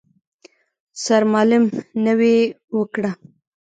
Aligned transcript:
سرمالم 1.03 1.63
نوې 2.05 2.35
وکړه. 2.77 3.11